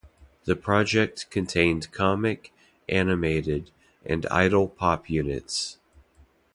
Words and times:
The 0.45 0.55
project 0.55 1.29
contained 1.29 1.91
comic, 1.91 2.51
animated, 2.89 3.69
and 4.03 4.25
idol 4.31 4.67
pop 4.67 5.11
units. 5.11 5.77